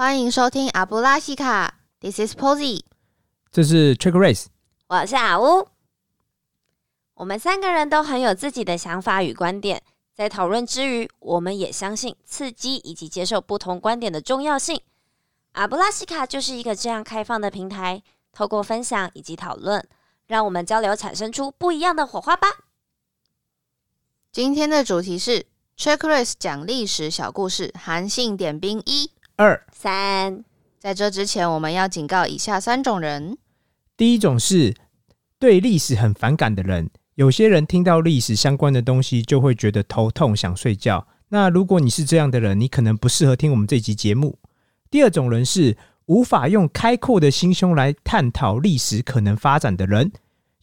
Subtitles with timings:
[0.00, 2.84] 欢迎收听阿布拉西卡，This is Posy。
[3.52, 4.46] 这是 Trick Race，
[4.86, 5.68] 我是阿乌。
[7.12, 9.82] 我们三个人都很有自己的想法与观点，
[10.14, 14.80] 在讨论之余，我们也相信刺激以及接受不同观点的重要性。
[15.52, 19.86] 阿布拉西卡就是一个这样开放的平台，透过分享以及讨论，
[20.28, 22.48] 让我们交流产生出不一样的火花吧。
[24.32, 25.44] 今天的主题是
[25.76, 29.10] Trick Race 讲历史小故事，韩信点兵一。
[29.40, 30.44] 二三，
[30.78, 33.38] 在这之前，我们要警告以下三种人：
[33.96, 34.74] 第一种是
[35.38, 41.08] 对历史很反感的人，有些人听到历史相关的东西就会觉得头痛、想睡觉。
[41.30, 44.38] 那如果你是这样的人，你可能不适合听我们这集节目。
[44.90, 50.12] 第二种人是无法用开阔的心胸来探讨历史可能发展的人，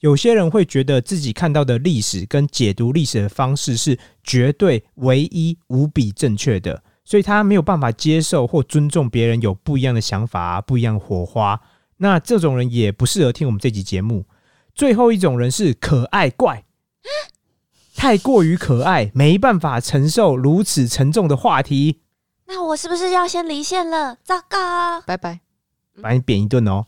[0.01, 6.83] 有些人会觉得自己看到的历史跟解读历史的方式是绝对唯一无比正确的。
[7.07, 11.61] 所以他没有办法接受或尊重别人有不一样的想法、啊、不一样的火花。
[11.99, 14.25] 那这种人也不适合听我们这集节目。
[14.75, 16.65] 最后一种人是可爱怪，
[17.95, 22.01] 太过于可爱，没办法承受如此沉重的话题，
[22.47, 24.17] 那我是不是要先离线了？
[24.21, 24.99] 糟糕！
[25.05, 25.39] 拜拜。
[26.01, 26.85] 把你扁一顿哦。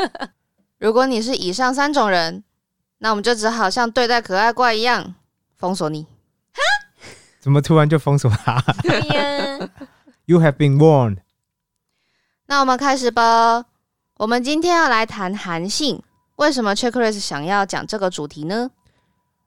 [0.80, 2.42] 如果你是以上三种人，
[3.00, 5.14] 那我们就只好像对待可爱怪一样
[5.58, 6.06] 封锁你。
[7.42, 9.68] 怎么突然就封锁他对呀？
[10.26, 11.18] You have been warned。
[12.46, 13.66] 那我们开始吧。
[14.18, 16.00] 我们今天要来谈韩信。
[16.36, 18.70] 为什么 Race 想要讲这个主题呢？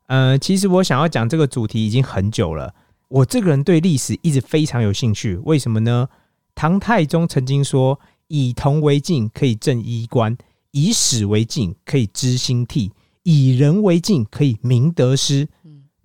[0.07, 2.73] 呃，其实我想要讲这个主题已经很久了。
[3.07, 6.09] 我这个人对历史一直非常有兴趣，为什么呢？
[6.53, 10.35] 唐太宗曾经说：“以铜为镜，可以正衣冠；
[10.71, 12.91] 以史为镜，可以知兴替；
[13.23, 15.47] 以人为镜，可以明得失。”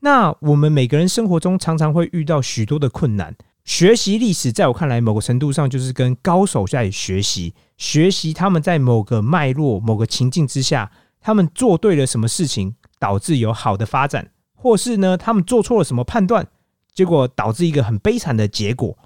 [0.00, 16.46] 那我们每个人生活中常常会遇到许多的困难，学习历史，在我看来，某个程度上就是跟高手在学习，学习他们在某个脉络、某个情境之下，他们做对了什么事情，导致有好的发展，或是呢，他们做错了什么判断，
[16.94, 18.96] 结果导致一个很悲惨的结果。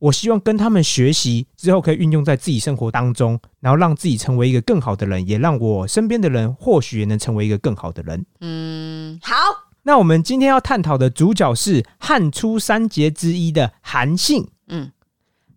[0.00, 8.26] 我希望跟他们学习之后，可以运用在自己生活当中，然后让自己成为一个更好的人，也让我身边的人或许也能成为一个更好的人。
[8.40, 9.34] 嗯，好，
[9.84, 14.48] 那我们今天要探讨的主角是汉初三杰之一的韩信。
[14.68, 14.90] 嗯，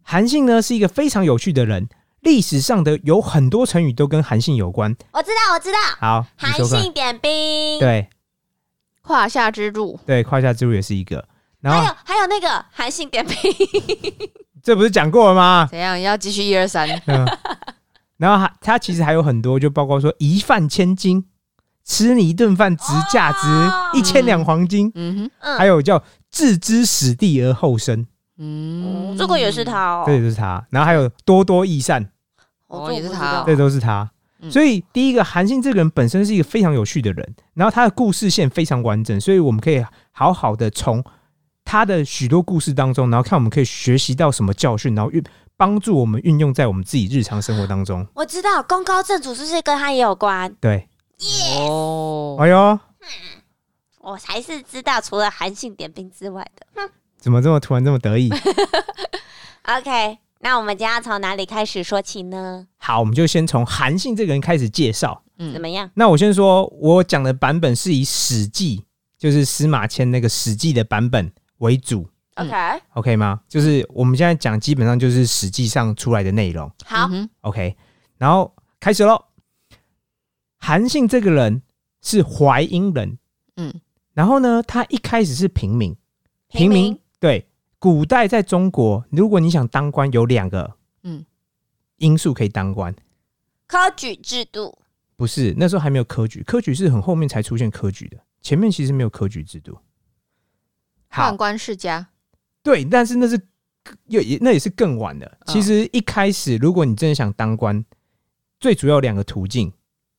[0.01, 1.87] 韩信呢是一个非常有趣的人，
[2.21, 4.95] 历史上的有很多成语都跟韩信有关。
[5.13, 8.09] 我知道，我知道，好，韩信点兵，对
[9.01, 9.97] 胯下之辱。
[10.05, 11.25] 对，胯下之辱也是一个。
[11.61, 13.35] 然后还有还有那个韩信点兵，
[14.61, 15.67] 这不是讲过了吗？
[15.71, 15.99] 怎样？
[15.99, 16.87] 要继续一二三？
[17.07, 17.25] 嗯，
[18.17, 21.25] 然后还他其实还有很多，就包括说一饭千金，
[21.87, 23.89] 吃你一顿饭值价值哦。
[23.93, 25.57] 一千两黄金，嗯哼，嗯。
[25.57, 28.05] 还有叫置之死地而后生，
[28.37, 29.13] 嗯。
[29.13, 30.63] 嗯，这个也是他哦，这也是他。
[30.69, 32.07] 然后还有多多益善，
[32.67, 33.43] 哦也是他哦。
[33.47, 34.11] 这都是他。
[34.41, 34.51] 嗯。
[34.51, 41.03] 所以第一个，韩信这个人本身是一个非常有趣的人，然后他的故事线非常完整，所以我们可以好好的从
[41.63, 45.23] 他的许多故事当中，然后看我们可以学习到什么教训，然后运
[45.55, 48.05] 帮助我们运用在我们自己日常生活当中。
[48.13, 50.53] 我知道功高震主是不是跟他也有关？
[50.61, 50.86] 对，
[51.19, 52.79] 哦，哎呦，
[54.01, 56.67] 我才是知道除了韩信点兵之外的。
[56.75, 58.29] 哼怎么这么突然这么得意？
[59.65, 62.67] OK，那我们今天要从哪里开始说起呢？
[62.77, 65.23] 好，我们就先从韩信这个人开始介绍。
[65.39, 65.89] 嗯，怎么样？
[65.95, 68.77] 那我先说，我讲的版本是以《史记》，
[69.17, 73.41] 就是司马迁那个《史记》的版本为主嗯 OK，，OK 吗？
[73.49, 77.75] 就是我们现在讲，基本上就是《史记》上出来的内容好，嗯哼，OK。
[78.17, 79.21] 然后开始喽。
[80.67, 81.61] 韩信这个人
[82.01, 83.17] 是淮阴人，
[83.55, 83.73] 嗯，
[84.11, 85.95] 然后呢，他一开始是平民，
[86.49, 86.99] 平民。
[87.21, 87.47] 对，
[87.79, 91.25] 古代在中国，如果你想当官，有两个嗯。
[91.99, 92.93] 因素可以当官，
[93.65, 94.77] 科举制度，
[95.15, 99.79] 不是那时候还没有科举，科举是很后面才出现科举的，前面其实没有科举制度。
[101.07, 101.31] 好。
[101.31, 102.09] 宦，官世家。
[102.61, 103.39] 对，但是那是
[104.07, 105.25] 又也那也是更晚的。
[105.45, 105.53] 嗯。
[105.53, 107.85] 其实一开始，如果你真的想当官，
[108.59, 109.71] 最主要两个途径，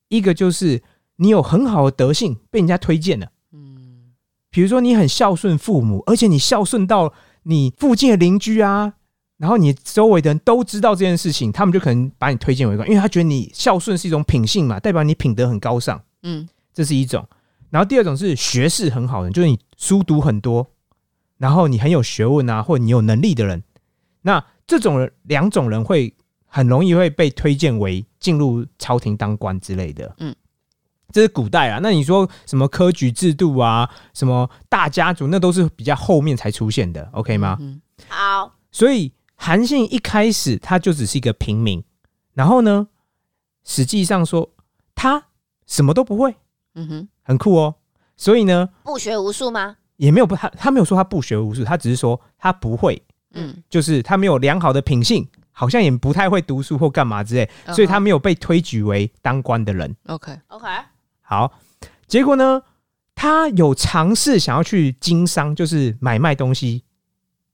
[0.09, 0.83] 一个就是
[1.17, 3.29] 你有很好的德性，被人家推荐了。
[3.53, 4.13] 嗯
[4.51, 7.13] 比如说你很孝顺父母，而且你孝顺到
[7.43, 8.95] 你附近的邻居啊，
[9.37, 17.27] 然后你周围的人都知道这件事情，他们就可能把你推荐为官，因为他觉得你孝顺是一种品性嘛，代表你品德很高尚，嗯这是一种。
[17.71, 20.67] 然后第二种是学识很好的人，就是你书读很多，
[21.37, 23.63] 然后你很有学问啊，或者你有能力的人，
[24.23, 26.15] 那这种人两种人会
[26.49, 30.13] 很容易会被推荐为进入朝廷当官之类的。
[30.19, 30.35] 嗯，
[31.13, 31.79] 这是古代啊。
[31.83, 37.57] 那你说什么科举制度啊，什么大家族，那都是比较后面才出现的，OK 吗？
[37.61, 41.85] 嗯好，所以韩信一开始他就只是一个平民，
[42.35, 42.89] 然后呢，
[43.65, 44.51] 实际上说
[44.95, 45.25] 他
[45.67, 46.35] 什么都不会，
[46.75, 47.75] 嗯哼，很酷哦。
[48.17, 49.77] 所以呢，不学无术吗？
[49.97, 53.01] 也没有不他他没有说他不学无术，他只是说他不会，
[53.33, 59.93] 嗯，就是他没有良好的品性，好像也不太会读书或干嘛之类，所以他没有被推举为当官的人。
[60.07, 60.67] OK，OK，
[61.21, 61.53] 好，
[62.07, 62.63] 结果呢，
[63.17, 66.85] 他有尝试想要去经商，就是买卖东西，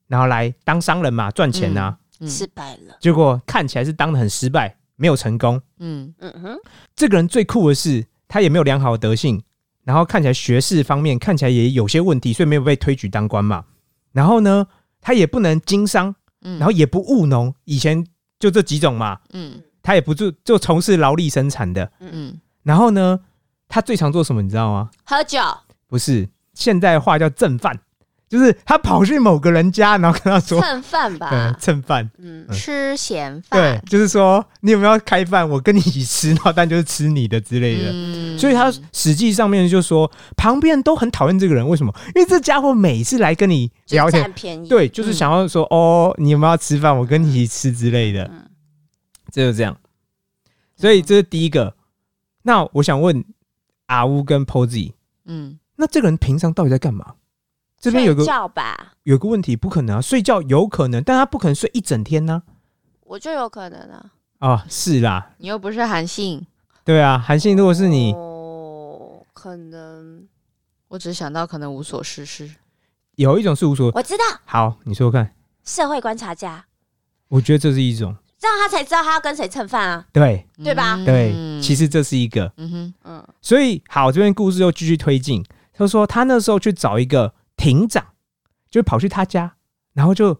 [0.07, 2.95] 然后来当商人嘛，赚钱呐、嗯失败了。
[3.01, 5.59] 结果看起来是当的很失败，没有成功。
[5.79, 6.59] 嗯嗯哼，
[6.95, 9.43] 这个人最酷的是，他也没有良好的德性，
[9.83, 13.65] 然后看起来学识方面看起来也有些问题，所以没有被推举当官嘛。
[14.13, 14.67] 然后呢，
[15.01, 16.15] 他也不能经商，
[16.45, 18.07] 嗯，然后也不务农，以前
[18.39, 19.61] 就这几种嘛，嗯。
[19.83, 21.93] 他也不做就从事劳力生产的。
[22.01, 22.41] 嗯。
[22.63, 23.21] 然后呢，
[23.69, 24.91] 他最常做什么，你知道吗？
[25.05, 25.39] 喝酒，
[25.87, 27.79] 不是现代话叫正饭，
[28.35, 31.57] 就是他跑去某个人家，然后跟他说，蹭饭对吧，。
[31.61, 37.91] 蹭饭，嗯，吃闲饭对，，就是说你有没有要开饭，我跟你一起吃，然后但就是吃你的之类的。
[37.93, 41.95] 嗯所以他实际上面就说，旁边人都很讨厌这个人，为什么？
[42.17, 44.69] 因为这家伙每次来跟你聊天，占便宜。
[44.69, 46.99] 对，就是想要说，哦，你有没有要吃饭？
[46.99, 48.51] 我跟你一起吃之类的，嗯，
[49.31, 49.77] 这就这样。
[50.77, 51.77] 所以这是第一个。
[52.43, 53.25] 那我想问
[53.87, 54.95] 阿乌跟 Posy，
[55.27, 57.15] 嗯那这个人平常到底在干嘛？
[57.85, 62.43] 这边有睡个觉吧，有个问题，不可能啊，睡觉有可能，但他不可能睡一整天呢、
[63.05, 64.11] 我就有可能啊。
[64.39, 64.65] 啊。
[64.71, 66.47] 是啦，你又不是韩信，
[66.83, 70.27] 对啊，韩信如果是你，哦，可能
[70.89, 72.51] 我只想到可能无所事事。
[73.17, 76.65] 有一种是无所，我知道，好，你说说看，社会观察家，
[77.29, 80.07] 我觉得这是一种，这样他才知道他要跟谁蹭饭啊。
[80.11, 80.47] 对。
[80.65, 80.97] 对吧？
[81.05, 85.45] 对，其实这是一个，嗯哼，嗯，所以好，这边故事又继续推进。
[85.77, 87.35] 他说他那时候去找一个
[87.65, 88.05] 亭长，
[88.69, 89.55] 就跑去他家，
[89.95, 90.39] 然后就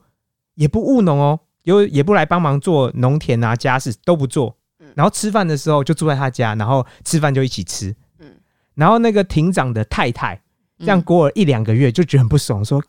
[0.57, 4.59] 也不务农哦，又也不来帮忙做农田啊家事都不做。
[4.79, 7.97] 嗯，然后吃饭的时候就住在他家，然后吃饭就一起吃。
[8.19, 8.27] 嗯。
[8.75, 10.39] 然后那个庭长的太太，
[10.79, 12.85] 这嗯样过了一两个月就觉得很不爽，说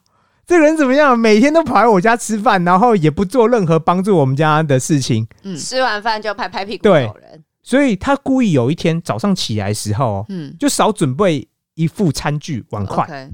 [0.46, 5.56] 这个人怎么样，每天都跑来我家吃饭，然后也不做任何帮助我们家的事情，嗯。
[5.56, 7.08] 吃完饭就拍拍屁股对。
[7.08, 7.42] 走人。
[7.64, 10.54] 所以他故意有一天早上起来的时候哦，嗯。
[10.60, 13.32] 就少准备一副餐具碗筷。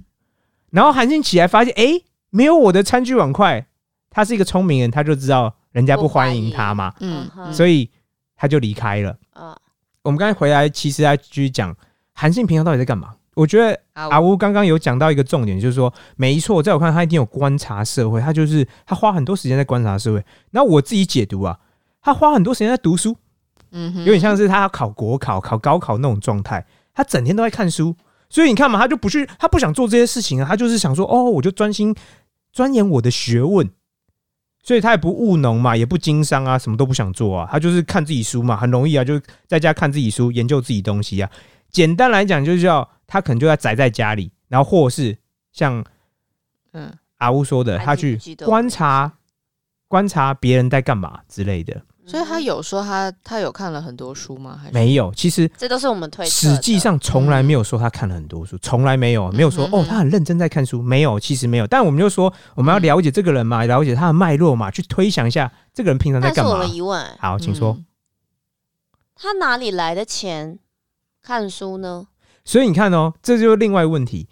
[0.72, 3.68] 然后韩信起来发现，哎，没有我的餐具碗筷。
[4.14, 7.90] 他是一个聪明人，他就知道人家不欢迎他嘛，嗯所以
[8.36, 9.16] 他就离开了。
[9.40, 9.56] 嗯，
[10.04, 11.74] 我们刚才回来，其实来继续讲
[12.12, 13.14] 韩信平常到底在干嘛。
[13.36, 20.22] 我觉得阿阿乌刚刚有讲到一个重点，就是说，没错，在我看他一定有观察社会，他就是他花很多时间在观察社会。
[20.52, 21.58] 然后我自己解读啊，
[22.02, 23.16] 他花很多时间在读书，
[23.72, 27.96] 嗯，有点像是他要考国考、考高考那种状态，他整天都在看书。
[28.32, 31.94] 所以你看嘛，他就不去，他不想做这些事情啊，他就是想说，哦，我就专心
[32.54, 33.70] 钻研我的学问。
[34.64, 41.30] 所以他也不务农嘛，也不经商啊，什么都不想做啊，他就是看自己书嘛，很容易啊，就在家看自己书，研究自己东西啊。
[41.72, 45.18] 简单来讲，就是叫他可能就要宅在家里，然后或是
[45.52, 45.84] 像
[46.74, 49.12] 嗯阿乌说的，他去观察
[49.88, 51.82] 观察别人在干嘛之类的。
[52.06, 54.60] 所以他有说他他有看了很多书吗？
[54.62, 56.26] 还是没有，其实这都是我们推。
[56.26, 61.68] 实际上从来没有说他看了很多书，从来没有，没有说嗯哦他很认真在看书，没有，其实没有。
[61.68, 66.76] 但我们就说我们要嗯了解这个人嘛，了解他的脉络嘛，去推想一下这个人平常在干嘛但是我的。
[66.76, 67.74] 疑问，好，请说。
[67.78, 67.86] 嗯
[69.24, 70.58] 他哪里来的钱
[71.22, 72.08] 看书呢？
[72.44, 74.28] 所以你看哦，这就是另外问题，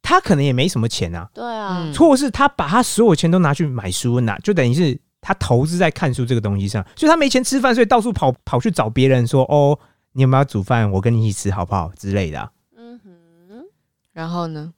[0.00, 9.78] 他可能也没什么钱啊，对啊，嗯或是他把他所有钱都拿去买书拿，就等于是他投资在看书这个东西上，所以他没钱吃饭，所以到处跑跑去找别人说哦，
[10.12, 10.90] 你有没有煮饭？
[10.90, 13.64] 我跟你一起吃好不好之类的啊、嗯哼，
[14.12, 14.74] 然后呢？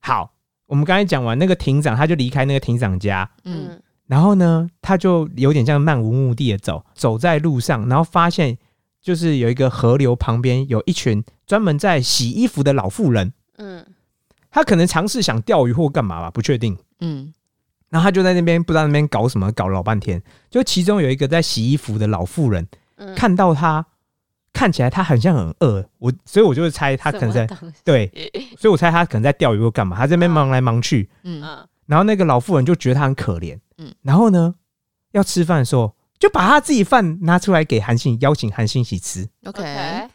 [0.00, 0.34] 好，
[0.66, 8.58] 我们刚才讲完那个庭长，他就离开那个庭长家，嗯嗯然后呢，他就有点像漫无目的的走，走在路上，然后发现
[9.00, 13.86] 就是有一个河流旁边有一群专门在洗衣服的老妇人，嗯
[14.50, 16.76] 他可能尝试想钓鱼或干嘛吧，不确定。
[16.98, 17.32] 嗯
[17.90, 20.22] 然后他就在那边不知道那边搞什么，搞了老半天。
[20.48, 22.66] 就其中有一个在洗衣服的老妇人，
[22.96, 23.84] 嗯，看到他，
[24.52, 27.46] 看起来他很像很饿，我所以我就会猜他可能在
[27.84, 28.10] 对，
[28.58, 31.10] 所以我猜他可能在钓鱼或干嘛，他在那边忙来忙去。
[31.24, 31.42] 嗯。
[31.44, 31.66] 嗯。
[31.86, 33.58] 然后那个老妇人就觉得他很可怜，
[34.02, 34.54] 然后呢，
[35.10, 39.28] 要吃饭的时候就把他自己饭拿出来给韩信，邀请韩信一起吃。
[39.44, 40.08] ，OK，，OK，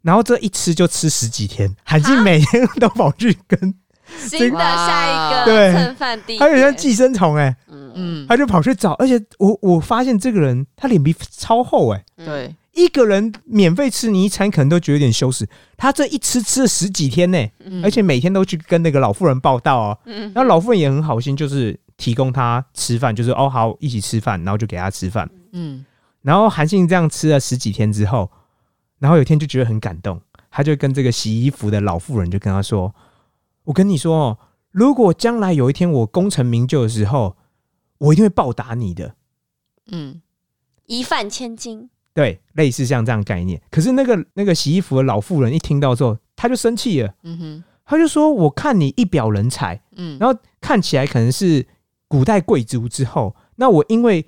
[0.00, 3.74] 然后这一吃就吃十几天，韩信啊每天都跑去跟，
[4.18, 7.92] 新的下一个蹭饭地点，他有点像寄生虫哎、嗯。
[7.94, 12.24] 嗯，他就跑去找，而且我我发现这个人他脸皮超厚哎、嗯。
[12.24, 15.46] 对，一个人免费吃你一餐，可能都觉得有点羞耻。
[15.76, 17.84] 他这一吃吃了十几天呢、嗯。
[17.84, 19.98] 而且每天都去跟那个老妇人报道哦。
[20.06, 20.32] 嗯。
[20.34, 25.28] 然后老妇人也很好心，就是提供他吃饭，就是哦好一起吃饭，然后就给他吃饭。
[25.52, 25.84] 嗯。
[26.22, 28.30] 然后韩信这样吃了十几天之后，
[29.00, 30.18] 然后有一天就觉得很感动，
[30.50, 32.94] 他就跟这个洗衣服的老妇人就跟他说
[33.64, 34.38] ：“我跟你说哦，
[34.70, 37.36] 如果将来有一天我功成名就的时候，
[37.98, 39.14] 我一定会报答你的。
[39.90, 40.20] 嗯
[40.86, 43.60] 一饭千金，”对，类似像这样概念。
[43.70, 51.66] 可是那个那个洗衣服的老妇人一听到之后，她就生气了，嗯哼他就说：“我看你一表人才，嗯，然后看起来可能是
[52.08, 54.26] 古代贵族之后，那我因为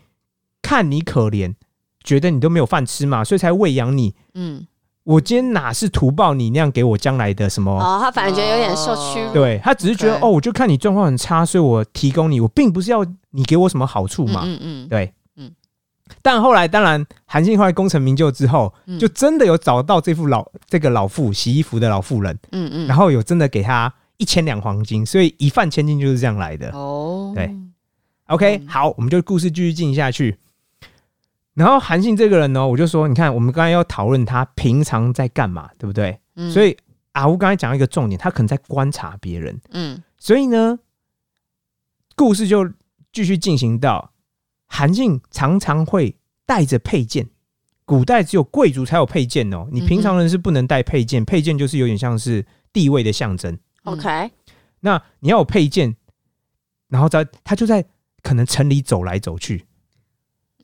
[0.61, 1.55] 看你可怜，
[2.03, 4.15] 觉得你都没有饭吃嘛，所以才喂养你。
[4.35, 4.67] 嗯
[5.05, 7.71] 我今天哪是图报你那样给我将来的什么？
[7.71, 9.33] 哦，他反而觉得有点受屈辱。
[9.33, 14.43] 对他只是觉得哦，我就看你状况很差，所以我提供你，我并不是要你给我什么好处嘛。
[14.45, 15.51] 嗯嗯对，嗯
[16.23, 26.71] 但后来当然，韩信后来功成名就之后，嗯就真的有找到这副老这个老妇洗衣服的老妇人，嗯嗯，然后有真的给他一千两黄金，所以一饭千金就是这样来的。
[26.71, 27.55] 哦，对
[28.29, 30.39] OK，、嗯好，我们就故事继续进行下去。
[31.55, 36.19] 然后韩信这个人呢，我就说，你看，我们刚才要讨论他平常在干嘛，对不对？
[36.37, 36.77] 嗯所以
[37.13, 40.79] 阿吴刚才讲到一个重点，他可能在观察别人，嗯所以呢，
[42.17, 42.69] 故事就
[43.13, 44.13] 继续进行到
[44.67, 47.29] 韩信常常会带着佩剑。
[47.85, 53.57] 古代只有贵族才有佩剑哦，你平常人是不能带佩剑，佩剑就是有点像是地位的象征。
[53.83, 54.31] OK，
[54.81, 55.95] 那你要有佩剑，
[56.89, 57.85] 然后在他就在
[58.23, 59.67] 可能城里走来走去。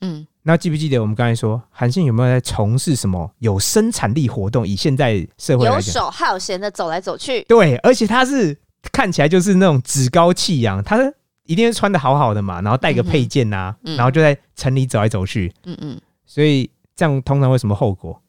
[0.01, 4.67] 嗯那记不记得我们刚才说韩信有没有在从事什么有生产力活动？
[4.67, 8.57] 以现在社会游手好闲的走来走去，对，而且他是
[8.91, 10.97] 看起来就是那种趾高气扬，他
[11.45, 18.19] 一定是穿的好好的嘛，然后带个配件呐、然后就在城里走来走去，嗯嗯，所以这样通常会什么后果？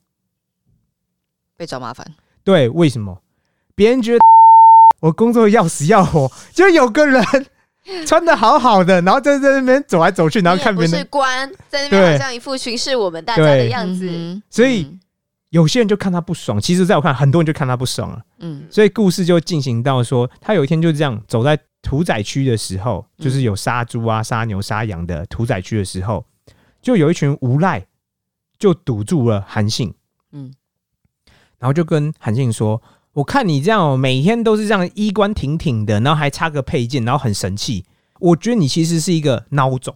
[1.56, 2.06] 被找麻烦，
[2.44, 3.22] 对，为什么？
[3.74, 4.18] 别人觉得
[5.00, 7.24] 我工作要死要活，就有个人
[8.06, 14.08] 穿的好好的，然后在在那边走来走去，然后看别人不是官，在那边好像一副巡视我们大家的样子。
[14.08, 14.98] 嗯所以
[15.50, 16.60] 有些人就看他不爽。
[16.60, 18.22] 其实，在我看，很多人就看他不爽了。
[18.38, 26.24] 嗯所以故事就进行到说，他有一天就这样走在屠宰区的时候，嗯就是有杀猪啊、杀牛、杀羊的屠宰区的时候，
[26.80, 27.84] 就有一群无赖
[28.58, 29.92] 就堵住了韩信，
[30.32, 30.52] 嗯
[31.58, 32.82] 然后就跟韩信说
[33.14, 37.84] ：“我看你这样哦，每天都是这样衣冠挺挺的，然后还插个佩剑，然后很神气。
[38.20, 39.94] 我觉得你其实是一个孬种。”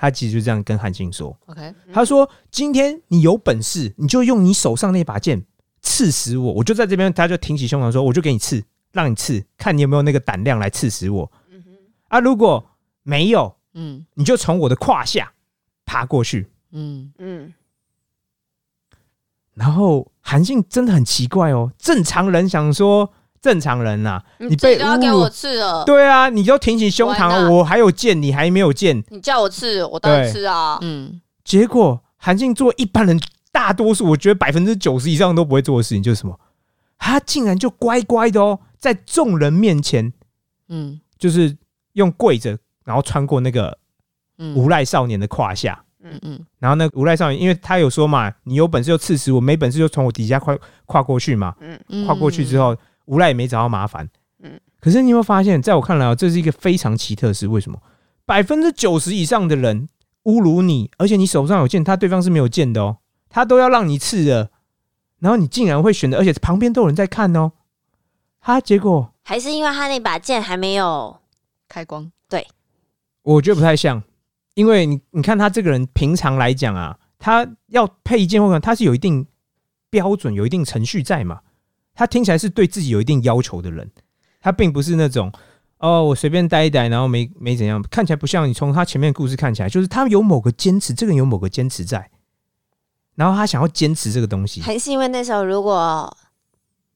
[0.00, 1.36] 他其实就这样跟韩信说。
[1.46, 5.44] ，OK，他说：“今天你有本事，你就用你手上那把剑
[5.82, 11.32] 刺死我，我就在这边。”他就挺起胸膛说：“我就给你刺，让你刺，看你有没有那个胆量来刺死我。
[11.50, 11.64] 嗯
[12.06, 12.64] 啊，如果
[13.02, 15.32] 没有，嗯你就从我的胯下
[15.84, 16.46] 爬过去。
[16.70, 17.52] 嗯嗯，”
[19.58, 23.10] 然后韩信真的很奇怪哦，正常人想说，
[23.40, 29.02] 正常人呐、你你被侮辱我刺了，对啊，你就挺起胸膛，了我还有剑，你还没有剑。
[29.08, 30.78] 你叫我刺，我当然对吃啊。
[30.82, 33.18] 嗯结果韩信做一般人
[33.50, 36.38] 大多数，我觉得百分之九十以上都不会做的事情，就是什么？
[36.98, 40.12] 他竟然就乖乖的哦，在众人面前，
[40.68, 41.56] 嗯就是
[41.94, 43.78] 用跪着，然后穿过那个
[44.36, 45.82] 嗯无赖少年的胯下。
[46.12, 51.54] 嗯嗯然后那个无赖少年，因为他有说嘛，你有本事就刺死我，没本事就从我底下跨跨过去嘛。
[51.60, 54.08] 嗯嗯跨过去之后，无赖也没找到麻烦。
[54.42, 57.48] 嗯可是你有没有发现，在我看来哦，这是一个非常奇特的事。
[57.48, 57.80] 为什么？
[58.24, 59.88] 百分之九十以上的人
[60.24, 62.98] 侮辱你，而且你手上有剑，他对方是没有剑的哦，
[63.28, 64.50] 他都要让你刺的，
[65.18, 67.52] 然后你竟然会选择，而且旁边都有人在看哦。
[68.40, 71.18] 他结果还是因为他那把剑还没有，
[71.68, 72.46] 开光，对
[73.22, 74.00] 我觉得不太像，
[74.58, 79.24] 因为你你看他这个人平常来讲啊，他要配一件货款他是有一定
[79.88, 81.42] 标准、有一定程序在嘛，
[81.94, 83.88] 他听起来是对自己有一定要求的人，
[84.40, 85.32] 他并不是那种
[85.78, 92.10] 哦我随便待一待，然后没没怎样，看起来不像你从他前面的故事看起来，就是他有某个坚持，这个人有某个坚持在，
[93.14, 96.12] 然后他想要坚持这个东西，还是因为那时候如果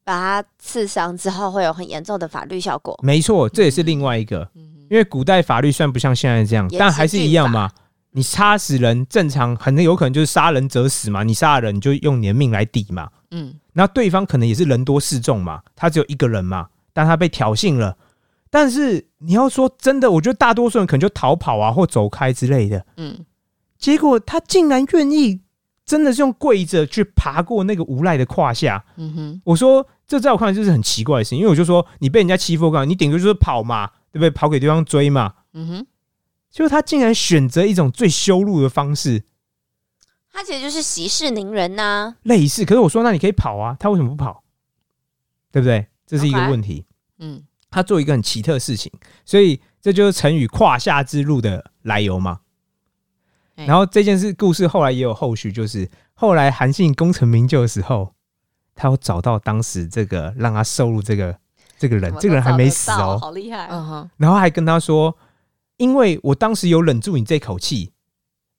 [0.02, 2.98] 把他刺伤之后，会有很严重的法律效果。
[3.04, 4.50] 没错，这也是另外一个。
[4.56, 7.70] 嗯因为古代法律虽然不像现在这样，但还是一样嘛。
[8.10, 11.22] 你杀死人，正常很有可能就是杀人者死嘛。
[11.22, 13.08] 你杀了人，你就用你的命来抵嘛。
[13.30, 17.96] 嗯那对方可能也是人多势众嘛，他只有一个人嘛，但他被挑衅了。
[18.50, 22.84] 但是你要说真的，我觉得大多数人可能就逃跑啊，或走开之类的。
[22.98, 23.24] 嗯
[23.78, 25.40] 结果他竟然愿意，
[25.86, 28.84] 真的是用跪着去爬过那个无赖的胯下。
[28.96, 34.30] 嗯哼，我说，这在我看来就是很奇怪的事情，因为我就说，你被人家欺负干嘛，你顶多就是跑嘛，对不对？
[34.30, 35.34] 跑给对方追嘛。
[35.54, 35.86] 嗯哼，
[36.50, 39.24] 就他竟然选择一种最羞辱的方式，
[40.30, 42.64] 他其实就是息事宁人呐、类似。
[42.64, 44.44] 可是我说，那你可以跑啊，他为什么不跑？
[45.50, 45.88] 对不对？
[46.06, 46.86] 这是一个问题。
[47.18, 48.92] 嗯他做一个很奇特的事情，
[49.24, 52.40] 所以这就是成语“胯下之辱”的来由嘛。
[53.54, 58.14] 哎然后这件事故事后来也有后续，就是后来韩信功成名就的时候，
[58.74, 61.38] 他要找到当时这个让他收入这个
[61.82, 63.66] 这个人，这个人还没死哦，好厉害！
[63.68, 65.12] 嗯哼，然后还跟他说，
[65.78, 67.90] 因为我当时有忍住你这口气，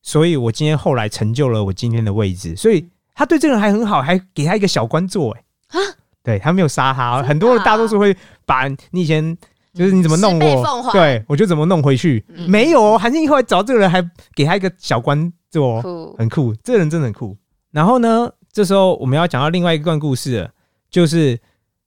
[0.01, 5.79] 所以我今天后来成就了我今天的位置，所以他对这个人还很好，还给他一个小官做、哎，
[6.21, 8.13] 对他没有杀他很多的大多数会
[8.45, 9.37] 把你以前
[9.73, 12.49] 就是你怎么弄我，对我就怎么弄回去，嗯。
[12.49, 14.01] 没有哦，韩信后来找这个人还
[14.35, 15.81] 给他一个小官做、
[16.17, 17.37] 很酷，这个人真的很酷。
[17.71, 20.51] 然后呢，这时候我们要讲到另外一段故事了，
[20.91, 21.39] 就是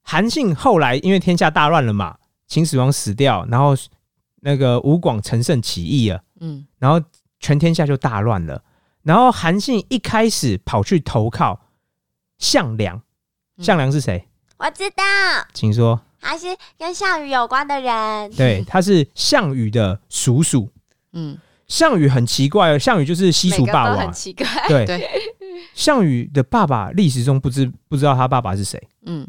[0.09, 3.75] 韩信后来因为天下大乱了嘛，秦始皇死掉，然后
[4.43, 7.05] 那个吴广陈胜起义了，嗯然后
[7.41, 8.63] 全天下就大乱了。
[9.03, 11.61] 然后韩信一开始跑去投靠
[12.39, 13.03] 项梁，
[13.57, 14.29] 嗯项梁是谁？
[14.59, 15.03] 我知道，
[15.53, 16.01] 请说。
[16.21, 16.47] 他是
[16.79, 18.31] 跟项羽有关的人。
[18.33, 20.71] 对，他是项羽的叔叔。
[21.13, 21.37] 嗯，
[21.67, 24.47] 项羽很奇怪哦，项羽就是西楚霸王很，奇怪。
[24.67, 25.09] 对，
[25.75, 28.81] 项羽的爸爸历史中不知不知道他爸爸是谁。
[29.05, 29.27] 嗯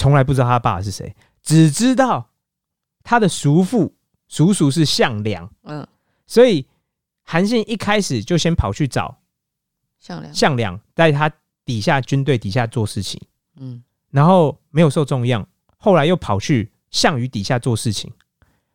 [0.00, 2.30] 从来不知道他爸爸是谁，只知道
[3.02, 3.94] 他的叔父
[4.28, 5.86] 叔叔是项梁，嗯，
[6.26, 6.66] 所以
[7.22, 9.18] 韩信一开始就先跑去找
[9.98, 11.30] 项梁，项梁，在他
[11.66, 13.20] 底下军队底下做事情，
[13.56, 13.84] 嗯。
[14.10, 18.10] 然后没有受重用，后来又跑去项羽底下做事情，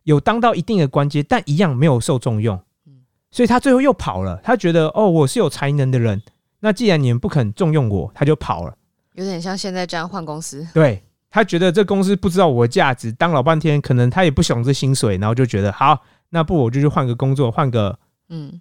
[0.04, 2.56] 有当到一定的官阶，但一样没有受重用。
[2.86, 3.02] 嗯，
[3.32, 4.40] 所以他最后又跑了。
[4.44, 6.22] 他觉得哦，我是有才能的人，
[6.60, 8.78] 那既然你们不肯重用我，他就跑了。
[9.14, 18.60] 有点像现在这样换公司，对他觉得这公司不知道我的价值，当老半天，可能他也不想这薪水，然后就觉得好，那不我就去换个工作，换个嗯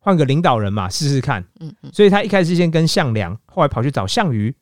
[0.00, 1.44] 换个领导人嘛，试试看。
[1.60, 4.54] 嗯嗯所以他一开始先跟项梁，后来跑去找项羽，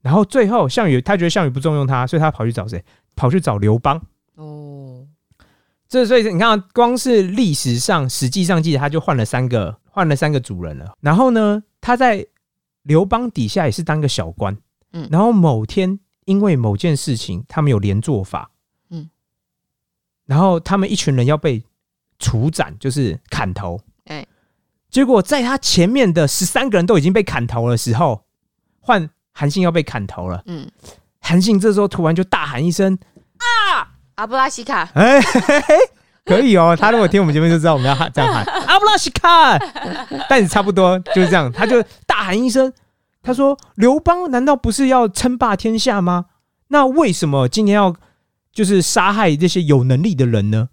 [0.00, 2.82] 然后最后项羽他觉得项羽不重用他，所以他跑去找谁？
[3.14, 4.00] 跑去找刘邦。
[4.36, 5.06] 哦，
[5.88, 10.94] 这所以你看啊，光是历史上、史记上记得他就换了三个，换了三个主人了。
[11.00, 12.26] 然后呢，他在
[12.82, 14.56] 刘邦底下也是当个小官。
[14.94, 18.50] 嗯然后某天因为某件事情，他们有连坐法。
[18.90, 19.10] 嗯，
[20.26, 21.62] 然后他们一群人要被
[22.18, 23.80] 处斩，就是砍头。
[24.04, 24.26] 哎
[24.90, 28.24] 结果在他前面的十三个人都已经被砍头的时候，
[28.80, 30.42] 换韩信要被砍头了。
[30.44, 30.70] 嗯，
[31.18, 32.98] 韩信这时候突然就大喊一声
[33.38, 35.74] 啊阿布拉西卡，：“哎，嘿嘿嘿
[36.26, 39.58] 可以哦！”他如果听我们节目就知道我们要喊这样喊 阿布拉西卡，
[40.28, 42.70] 但是差不多就是这样，他就大喊一声，
[43.22, 46.26] 他说：“刘邦难道不是要称霸天下吗？
[46.68, 47.94] 那为什么今天要
[48.52, 50.68] 就是杀害这些有能力的人呢？”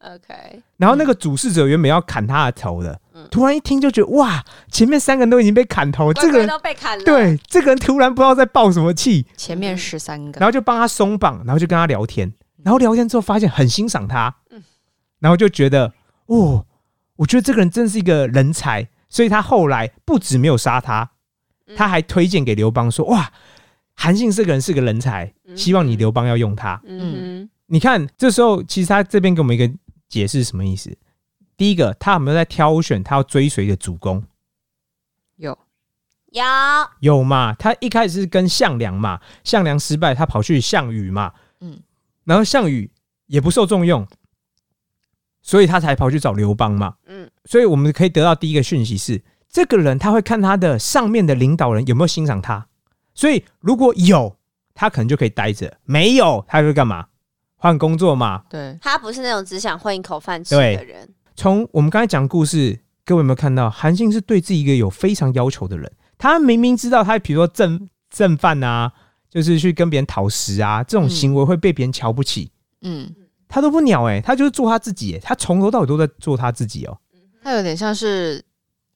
[0.00, 3.28] OK，然后那个主事者原本要砍他的头的，嗯。
[3.30, 14.34] 突然一听就觉得哇，前面三个人都已经被砍头，这个人都被砍了。，对这个人突然不知道在爆什么气，前面十三个，然后就帮他松绑，然后就跟他聊天，然后聊天之后发现很欣赏他。
[14.50, 14.62] 嗯，
[15.18, 15.92] 然后就觉得
[16.26, 16.64] 哦，
[17.16, 21.08] 我觉得这个人真是一个人才，所以他后来不止没有杀他，嗯
[21.76, 23.32] 他还推荐给刘邦说哇，
[23.94, 26.80] 韩信这个人是个人才，嗯希望你刘邦要用他。
[26.86, 29.72] 嗯你看，这时候其实他这边给我们一个
[30.08, 30.96] 解释，什么意思？
[31.56, 34.24] 第一个，他有没有在挑选他要追随的主公？
[35.36, 35.56] 有，
[36.32, 36.42] 有，
[37.00, 37.54] 有嘛？
[37.54, 41.78] 他一开始是跟项梁嘛，项梁失败，他跑去项羽嘛，嗯
[42.24, 42.90] 然后项羽
[43.26, 44.06] 也不受重用，
[45.42, 46.96] 所以他才跑去找刘邦嘛。
[47.06, 52.66] 嗯所以我们可以得到第一个讯息是，这个人他会看他的上面的领导人有没有欣赏他，
[53.14, 54.36] 所以如果有，
[54.74, 57.06] 他可能就可以待着；没有，他会干嘛？
[57.56, 58.44] 换工作嘛。
[58.48, 61.08] 对，他不是那种只想混一口饭吃的人。
[61.34, 65.90] 从我们刚才讲故事，各位有没有看到，韩信是对自己一个有非常要求的人。
[66.16, 68.92] 他明明知道他比如说正正犯啊，
[69.28, 72.50] 就是去跟别人讨食啊，这种行为会被别人瞧不起，
[72.82, 73.12] 嗯，
[73.48, 76.98] 他都不鸟哎、他就是做他自己、欸，他从头到尾都在做他自己哦、
[77.42, 78.44] 他有点像是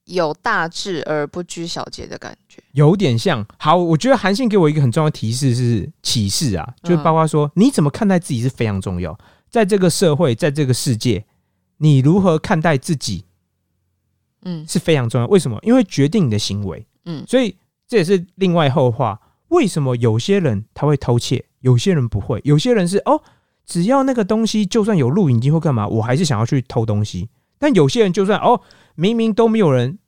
[0.07, 3.45] 有大志而不拘小节的感觉，有点像。
[3.59, 11.25] 好，我觉得韩信给我一个很重要的提示是启示啊，就是包括说、你怎么看待自己是非常重要，在这个社会，在这个世界，
[11.79, 13.25] 你如何看待自己
[14.43, 15.27] 嗯是非常重要。
[15.29, 15.59] 为什么？
[15.63, 16.87] 因为决定你的行为。
[17.07, 19.21] 嗯所以这也是另外后话。
[19.49, 22.41] 为什么有些人他会偷窃，有些人不会？
[22.45, 23.23] 有些人是哦，
[23.65, 27.29] 只要那个东西就算有录影机或干嘛，我还是想要去偷东西。
[27.59, 28.61] 但有些人就算哦，
[28.95, 29.99] 明明都没有人，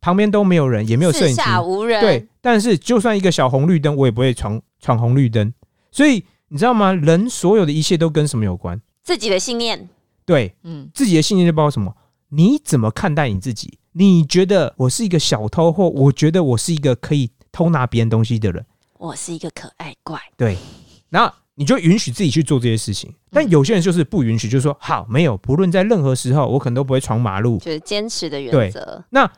[0.00, 2.00] 旁边都没有人，也没有摄四影机，下无人。
[2.00, 5.52] 对，，但是就算一个小红绿灯，我也不会闯闯红绿灯。
[5.90, 6.92] 所以你知道吗？
[6.92, 8.80] 人所有的一切都跟什么有关？
[9.02, 9.88] 自己的信念。
[10.26, 11.96] 对嗯自己的信念就包括什么？
[12.28, 13.78] 你怎么看待你自己？
[13.92, 18.64] 你觉得我是一个小偷，或我觉得我是一个可以偷拿别人东西的人？
[18.98, 20.20] 我是一个可爱怪。
[20.36, 20.56] 对，
[21.08, 23.12] 然后你就允许自己去做这些事情。
[23.30, 27.58] 但有些人就是不允许，就是说好，没有，不论在任何时候，我可能都不会闯马路。
[27.58, 29.04] 就是坚持的原对则。
[29.10, 29.30] 那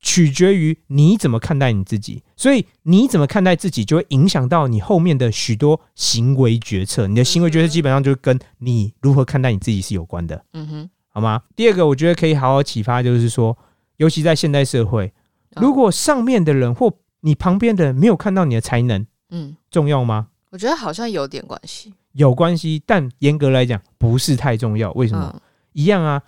[0.00, 7.06] 取决于你怎么看待你自己，所以你怎么看待自己，就会影响到你后面的许多行为决策。
[7.06, 11.40] 你的行为决策基本上就跟你如何看待你自己是有关的，嗯哼，好吗？
[11.56, 13.56] 第二个，我觉得可以好好启发，就是说，
[13.96, 15.10] 尤其在现代社会，
[15.54, 20.26] 哦如果上面的人或你旁边的人没有看到你的才能，嗯，重要吗？
[20.54, 21.92] 我觉得好像有点关系。
[22.12, 24.92] 有关系，但严格来讲不是太重要。
[24.92, 25.32] 为什么？
[25.34, 25.40] 嗯
[25.72, 26.22] 一样啊，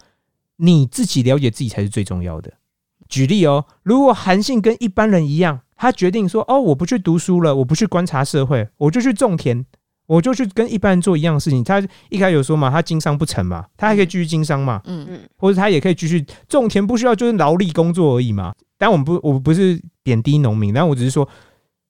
[0.57, 2.53] 你自己了解自己才是最重要的。
[3.09, 9.65] 举例哦，如果韩信跟一般人一样，他决定说：“哦，我不去读书了，我不去观察社会，我就去种田，
[10.07, 18.53] 我就去跟一般人做一样的事情。”他一开始有说嘛，他经商不成嘛，他还可以继续经商嘛，嗯嗯或者他也可以继续种田，不需要就是劳力工作而已嘛。
[18.77, 21.29] 但我们不，我不是贬低农民，但我只是说，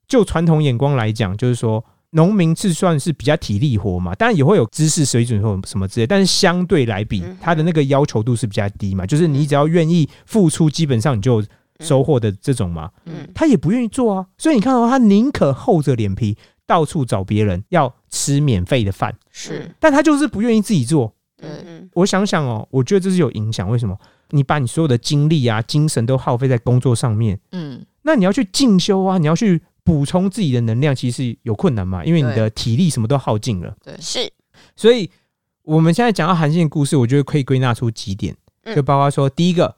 [0.06, 1.82] 就传统眼光来讲，就是说
[2.16, 11.44] 农民是算是比较体力活嘛，当然也会有知识水准或什么之类，但是相对来比他的那个要求度是比较低嘛，就是你只要愿意付出，基本上你就
[11.80, 12.90] 收获的这种嘛。
[13.04, 21.12] 嗯他也不愿意做啊，所以你看到、他宁可厚着脸皮到处找别人要吃免费的饭，是，但他就是不愿意自己做。
[21.38, 23.68] 对嗯我想想哦，我觉得这是有影响。
[23.68, 23.94] 为什么？
[24.30, 33.72] 你把你所有的精力啊、精神都耗费在工作上面，嗯那你要去进修啊，你要去补充自己的能量，其实有困难嘛，因为你的体力什么都耗尽了。
[33.84, 34.28] 对，是。
[34.74, 35.08] 所以
[35.62, 38.74] 我们现在讲到韩信的故事，我觉得可以归纳出几点，嗯。
[38.74, 39.76] 就包括说，第一个，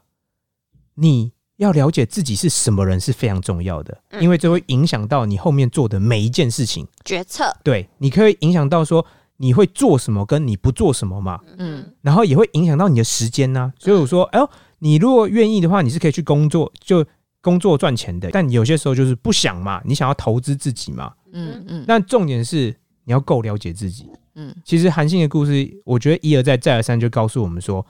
[0.94, 4.22] 你要了解自己是什么人是非常重要的，嗯。
[4.22, 6.88] 因为这会影响到你后面做的每一件事情。
[7.04, 7.44] 决策。
[7.62, 9.04] 对，你可以影响到说
[9.36, 11.38] 你会做什么，跟你不做什么嘛。
[11.58, 11.92] 嗯。
[12.00, 17.04] 然后也会影响到你的时间呐、所以我说，哎呦，你如果愿意的话，你是可以去工作，就
[17.40, 18.30] 工作赚钱的。
[18.30, 21.12] 但有些时候就是不想嘛，你想要投资自己嘛。
[21.32, 22.74] 嗯嗯那重点是
[23.04, 24.08] 你要够了解自己。
[24.34, 27.84] 嗯其实韩信的故事，我觉得一而再再而三就告诉我们说，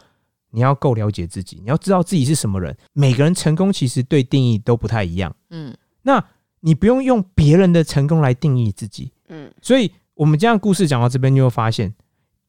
[0.51, 2.77] 你要够了解自己，你要知道自己是什么人。
[2.95, 6.25] 每个人成功其实对定义都不太一样，嗯那
[6.61, 9.13] 你不用用别人的成功来定义自己。
[9.29, 11.95] 嗯所以我们这样故事讲到这边，就会发现，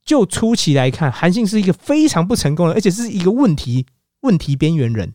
[0.04, 3.86] 就初期来看，韩信是一个非常不成功的，而且是一个问题
[4.22, 5.14] 问题边缘人。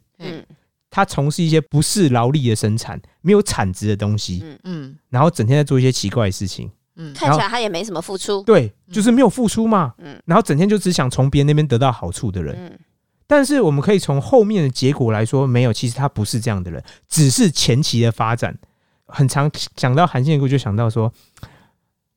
[0.95, 6.71] 嗯他从事一些不是劳力的生产，没有产值的东西，嗯，嗯然后整天在做一些奇怪的事情。
[6.97, 8.41] 嗯看起来他也没什么付出。
[8.45, 9.93] 对，就是没有付出嘛。
[9.99, 12.55] 嗯然后整天就只想从别人那边得到好处的人。
[12.57, 12.79] 嗯
[13.27, 18.57] 但是我们可以从后面的结果来说，没有，其实他不是这样的人，只是前期的发展。
[19.07, 21.13] 很常想到韩信的故事，就想到说，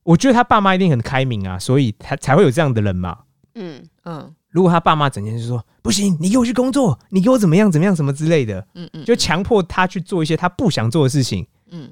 [0.04, 3.20] 我觉得他爸妈一定很开明啊，所以他才会有这样的人嘛。
[3.56, 11.92] 嗯嗯如果他爸妈整天就说不行，你给我去工作，你给我怎么样怎么样什么之类的，嗯嗯，就强迫他去做一些他不想做的事情，嗯。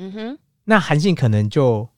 [0.00, 1.88] 嗯哼，那韩信可能就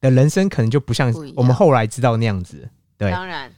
[0.00, 2.68] 的人生可能就不像我们后来知道那样子。
[2.98, 3.12] 对。
[3.12, 3.48] 当然，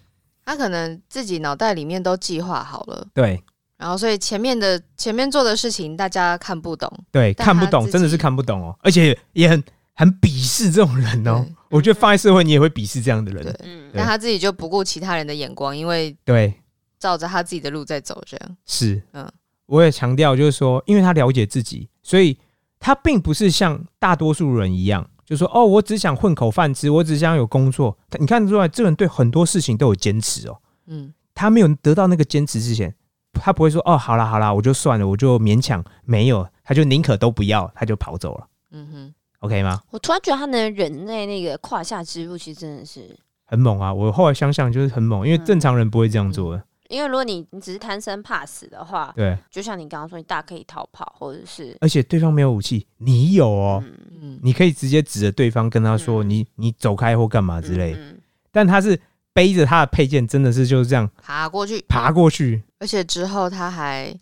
[0.44, 3.42] 他可能自己脑袋里面都计划好了，对。
[3.79, 6.92] 然后所以前面的前面做的事情大家看不懂。
[7.11, 11.42] 对，看不懂，真的是看不懂哦，而且也很很鄙视这种人哦。
[11.46, 11.56] 对。
[11.70, 13.55] 我觉得放在社会，你也会鄙视这样的人对。
[13.64, 16.55] 嗯但他自己就不顾其他人的眼光，因为对，
[16.98, 18.57] 照着他自己的路在走，这样。
[18.66, 19.33] 是，嗯嗯，
[19.66, 22.38] 我也强调，就是说，因为他了解自己，所以
[22.79, 27.96] 他并不是像大多数人一样，就说哦，我只想混口饭吃，我只想有工作。
[28.18, 30.59] 你看得出来，这人对很多事情都有坚持哦。
[30.87, 32.94] 嗯他没有得到那个坚持之前，
[33.33, 35.85] 他不会说哦，好啦好啦，我就算了，我就勉强。
[36.05, 38.48] 没有，他就宁可都不要，他就跑走了。
[38.70, 39.14] 嗯哼，
[39.46, 39.80] OK 吗？
[39.90, 43.92] 我突然觉得他能忍耐那个胯下之辱，其实真的是，很猛啊！
[43.92, 46.62] 我后来想想，就是很猛，因为嗯正常人不会这样做的。
[46.88, 57.94] 因为如果你你只是贪生怕死的话，对，就像你刚刚说，你大可以逃跑，或者是而且对方没有武器，你有哦，嗯嗯你可以直接指着对方跟他说：“嗯你你走开或干嘛之类。
[57.98, 58.16] 嗯
[58.52, 58.98] 但他是
[59.32, 64.16] 背着他的配件，真的是就是这样爬过去，爬过去，而且之后他还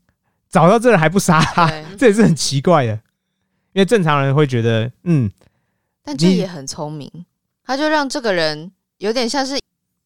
[0.49, 2.99] 找到这人还不杀他， 这也是很奇怪的。
[3.75, 5.31] 因为正常人会觉得，嗯，
[6.03, 7.11] 但这也很聪明，
[7.65, 9.59] 他就让这个人有点像是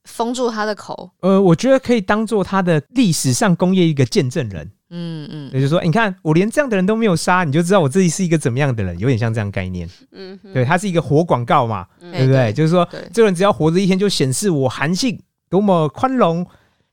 [0.05, 1.11] 封住他的口。
[1.21, 4.71] 呃，我觉得可以当做他的历史上工业一个见证人。
[4.91, 9.87] 嗯嗯也就是说，你看我连这样的人都没有杀，你就知道我自己是一个怎么样的人，有点像这样概念。
[10.13, 12.51] 嗯对，他是一个活广告嘛，嗯对不对？
[12.55, 16.43] 就是说，这个人只要活着一天，就显示我韩信多么宽容，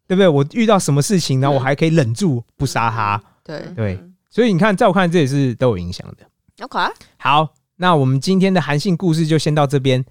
[0.07, 0.27] 对不对？
[0.27, 3.23] 我遇到什么事情，然后我还可以忍住不杀他。
[3.45, 6.25] 对，对所以你看，在我看来，这也是都有影响的。
[6.59, 6.79] ，OK，
[7.17, 10.05] 好，那我们今天的韩信故事就先到这边，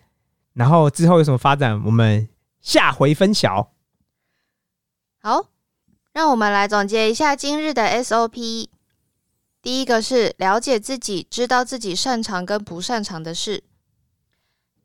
[0.53, 2.29] 然后之后有什么发展，我们
[2.61, 3.73] 下回分晓。
[5.21, 5.47] 好，
[6.13, 8.69] 让我们来总结一下今日的 SOP。
[9.63, 13.65] 第一个是了解自己，知道自己擅长跟不擅长的事。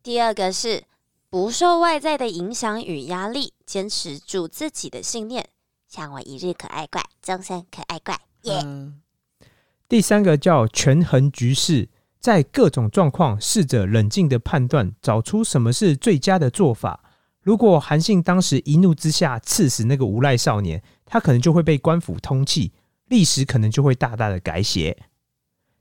[0.01, 0.85] 第二个是
[1.29, 5.49] 不受外在的影响与压力，坚持住自己的信念。
[5.85, 8.17] 像我一日可爱怪，终身可爱怪。
[8.43, 9.01] 耶、嗯，
[9.89, 17.04] 第三个叫权衡局势，在各种状况试着冷静的判断，找出什么是最佳的做法。
[17.41, 22.69] 如果韩信当时一怒之下刺死那个无赖少年，他可能就会被官府通缉，
[23.08, 24.95] 历史可能就会大大的改写。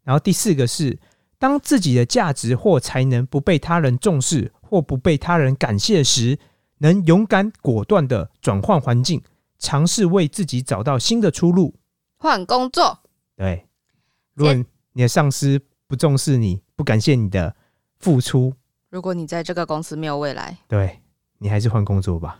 [0.04, 0.98] 然后第四个是，
[1.38, 6.38] 当自己的价值或才能不被他人重视或不被他人感谢时，
[6.78, 9.22] 能勇敢果断的转换环境，
[9.58, 11.74] 尝试为自己找到新的出路。
[12.16, 13.00] 换工作，
[13.36, 13.67] 对，
[14.38, 14.54] 如果
[14.92, 17.56] 你的上司不重视你，不感谢你的
[17.98, 18.54] 付出，
[18.88, 21.00] 如果你在这个公司没有未来，对
[21.38, 22.38] 你还是换工作吧。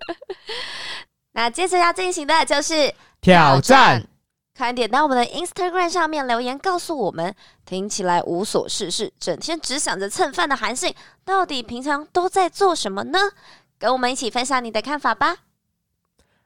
[1.32, 4.06] 那接着要进行的就是挑战，
[4.54, 7.34] 快点到我们的 Instagram 上面留言，告诉我们
[7.64, 13.18] 听起来无所事事，整天只想着蹭饭的韩信，到底平常都在做什么呢？
[13.78, 15.38] 跟我们一起分享你的看法吧。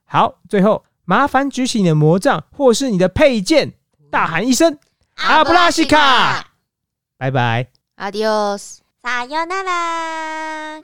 [0.04, 3.72] 好，最后麻烦举起你的魔杖或是你的佩剑，
[4.14, 4.78] 大喊一声
[5.16, 6.46] 阿布拉西卡，
[7.18, 7.66] 拜拜。
[7.96, 8.78] ，Adios。
[9.02, 10.80] 撒由那拉。